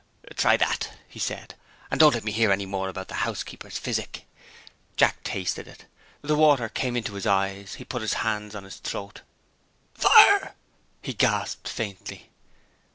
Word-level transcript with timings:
"Try 0.35 0.57
that," 0.57 0.93
he 1.07 1.19
said, 1.19 1.53
"and 1.91 1.99
don't 1.99 2.15
let 2.15 2.23
me 2.23 2.31
hear 2.31 2.51
any 2.51 2.65
more 2.65 2.89
about 2.89 3.07
the 3.07 3.13
housekeeper's 3.21 3.77
physic." 3.77 4.25
Jack 4.97 5.21
tasted 5.23 5.67
it. 5.67 5.85
The 6.23 6.33
water 6.35 6.69
came 6.69 6.97
into 6.97 7.13
his 7.13 7.27
eyes 7.27 7.75
he 7.75 7.85
put 7.85 8.01
his 8.01 8.15
hands 8.25 8.55
on 8.55 8.63
his 8.63 8.77
throat. 8.77 9.21
"Fire!" 9.93 10.55
he 11.03 11.13
gasped 11.13 11.67
faintly. 11.67 12.31